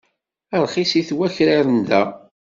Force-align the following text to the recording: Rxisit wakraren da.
Rxisit 0.63 1.09
wakraren 1.17 1.79
da. 1.87 2.01